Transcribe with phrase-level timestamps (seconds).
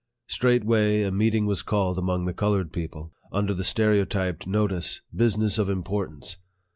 [0.25, 5.69] Straightway a meeting was called among the colored people, under the stereotyped notice," Business of
[5.69, 6.37] importance